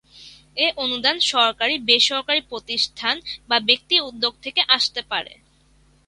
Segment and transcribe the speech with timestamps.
[0.57, 3.15] এ অনুদান সরকার, বেসরকারি প্রতিষ্ঠান
[3.49, 5.33] বা ব্যক্তি উদ্যোগ থেকে আসতে পারে।